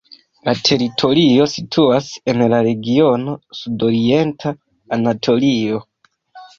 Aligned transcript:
La 0.47 0.53
teritorio 0.69 1.45
situas 1.51 2.09
en 2.35 2.43
la 2.55 2.63
regiono 2.71 3.39
Sudorienta 3.61 4.59
Anatolio. 5.01 5.89